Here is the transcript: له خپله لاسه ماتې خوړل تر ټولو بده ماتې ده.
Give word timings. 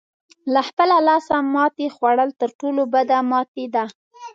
له 0.53 0.61
خپله 0.69 0.95
لاسه 1.07 1.35
ماتې 1.53 1.87
خوړل 1.95 2.29
تر 2.41 2.49
ټولو 2.59 2.81
بده 2.93 3.17
ماتې 3.31 3.65
ده. 3.75 3.85